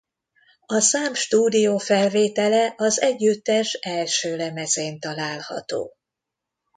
A 0.65 0.79
szám 0.79 1.13
stúdiófelvétele 1.13 2.73
az 2.77 3.01
együttes 3.01 3.73
első 3.73 4.35
lemezén 4.35 4.99
található. 4.99 5.95